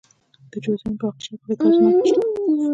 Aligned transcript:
د 0.51 0.53
جوزجان 0.63 0.93
په 0.99 1.05
اقچه 1.09 1.31
کې 1.39 1.45
د 1.49 1.51
ګازو 1.59 1.85
نښې 1.85 2.07
شته. 2.09 2.19